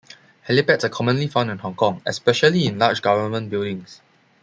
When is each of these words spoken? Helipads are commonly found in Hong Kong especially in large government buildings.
Helipads 0.47 0.83
are 0.83 0.89
commonly 0.89 1.27
found 1.27 1.51
in 1.51 1.59
Hong 1.59 1.75
Kong 1.75 2.01
especially 2.07 2.65
in 2.65 2.79
large 2.79 3.03
government 3.03 3.51
buildings. 3.51 4.01